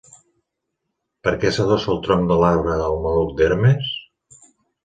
Per 1.27 1.33
què 1.43 1.51
s'adossa 1.57 1.91
el 1.97 2.01
tronc 2.07 2.25
de 2.31 2.39
l'arbre 2.45 2.79
al 2.89 2.99
maluc 3.07 3.37
d'Hermes? 3.43 3.93